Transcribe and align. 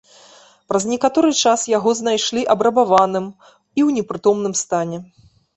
Праз 0.71 0.83
некаторы 0.93 1.29
час 1.49 1.65
яго 1.77 1.93
знайшлі 2.01 2.45
абрабаваным 2.53 3.29
і 3.47 3.49
ў 3.49 3.89
непрытомным 3.99 4.53
стане. 4.65 4.97